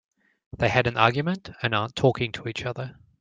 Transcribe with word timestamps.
They 0.57 0.67
had 0.69 0.87
an 0.87 0.97
argument 0.97 1.51
and 1.61 1.75
aren't 1.75 1.95
talking 1.95 2.31
to 2.31 2.47
each 2.47 2.65
other. 2.65 2.95